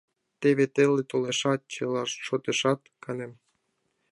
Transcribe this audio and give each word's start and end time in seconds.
Теве 0.41 0.65
теле 0.75 1.01
толешат, 1.09 1.61
чыла 1.73 2.03
шотешат 2.25 2.81
канем. 3.03 3.33